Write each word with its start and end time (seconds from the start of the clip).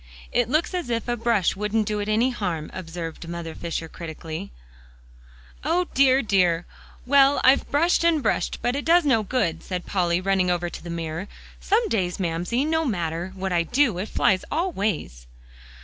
"It 0.31 0.49
looks 0.49 0.73
as 0.73 0.89
if 0.89 1.07
a 1.07 1.15
brush 1.15 1.55
wouldn't 1.55 1.85
do 1.85 1.99
it 1.99 2.09
any 2.09 2.31
harm," 2.31 2.71
observed 2.73 3.27
Mother 3.27 3.53
Fisher 3.53 3.87
critically. 3.87 4.51
"O 5.63 5.83
dear, 5.93 6.23
dear! 6.23 6.65
well, 7.05 7.39
I've 7.43 7.69
brushed 7.69 8.03
and 8.03 8.23
brushed, 8.23 8.63
but 8.63 8.75
it 8.75 8.83
does 8.83 9.05
no 9.05 9.21
good," 9.21 9.61
said 9.61 9.85
Polly, 9.85 10.19
running 10.19 10.49
over 10.49 10.71
to 10.71 10.83
the 10.83 10.89
mirror; 10.89 11.27
"some 11.59 11.87
days, 11.87 12.19
Mamsie, 12.19 12.65
no 12.65 12.83
matter 12.83 13.31
what 13.35 13.53
I 13.53 13.61
do, 13.61 13.99
it 13.99 14.09
flies 14.09 14.43
all 14.49 14.71
ways." 14.71 15.27